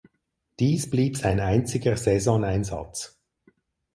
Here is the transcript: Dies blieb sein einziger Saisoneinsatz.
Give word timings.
Dies 0.57 0.89
blieb 0.89 1.15
sein 1.15 1.39
einziger 1.39 1.95
Saisoneinsatz. 1.95 3.19